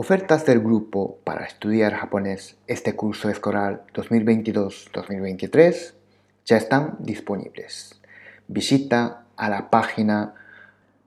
[0.00, 5.94] Ofertas del grupo para estudiar japonés este curso escolar 2022-2023
[6.44, 8.00] ya están disponibles.
[8.46, 10.34] Visita a la página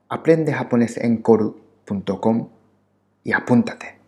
[0.09, 2.49] aprendejaponesencoru.com
[3.23, 4.00] y apúntate.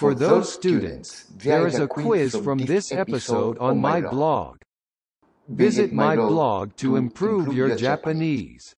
[0.00, 4.56] For those students, there is a quiz from this episode on my blog.
[5.46, 8.74] Visit my blog to improve your Japanese.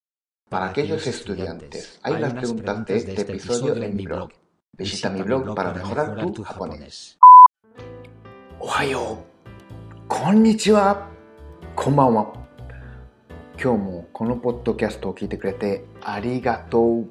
[0.50, 4.32] Para aquellos estudiantes, hay unas preguntas de este episodio en mi blog.
[4.76, 7.16] Visita mi blog para mejorar tu japonés.
[8.58, 10.08] おはよう。
[10.08, 11.08] こんにちは。
[11.76, 12.32] こんばんは。
[13.62, 17.06] 今日もこのポッドキャストを聞いてくれてありがとう。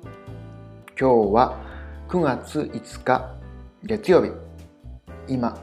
[0.99, 1.61] 今日は
[2.09, 3.41] 9月5日
[3.83, 4.31] 月曜日。
[5.27, 5.57] 今、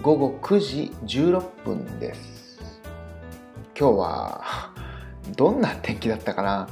[0.00, 2.60] 午後9時16分です。
[3.76, 4.42] 今日は
[5.36, 6.68] どんな天気だったかな？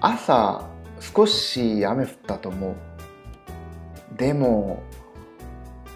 [0.00, 0.62] 朝
[1.00, 2.74] 少し雨降ったと思う。
[4.16, 4.80] でも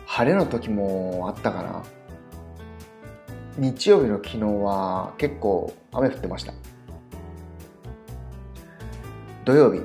[0.06, 1.84] 晴れの時もあったかな
[3.56, 6.52] 日曜日の昨日は結構雨降ってました
[9.44, 9.82] 土曜日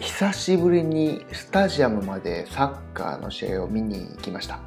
[0.00, 4.58] 久しぶりにスタジアムまでサッカーの試合を見に行きました。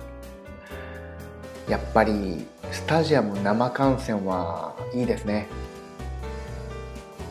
[1.68, 5.48] やっぱりスタジアム生観戦はいいですね。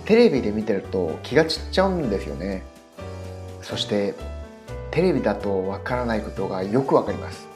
[0.05, 2.65] テレビで見てると気が散っちゃうんですよね。
[3.63, 4.15] そして
[4.91, 7.47] テレビだとわからないことがよくわかります。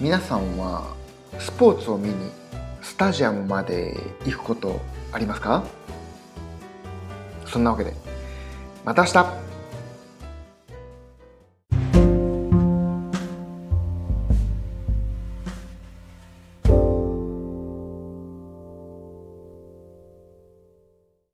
[0.00, 0.92] 皆さんは
[1.38, 2.32] スポーツを見に
[2.82, 4.80] スタジアムまで行くこと
[5.12, 5.64] ありますか？
[7.46, 7.94] そんなわけで。
[8.86, 9.55] また明日。